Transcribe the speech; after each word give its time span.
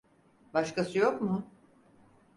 Başkası 0.53 0.97
yok 0.99 1.21
mu? 1.21 1.47